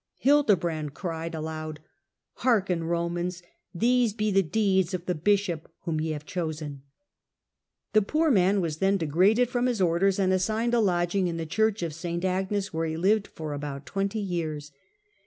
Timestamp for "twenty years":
13.85-14.71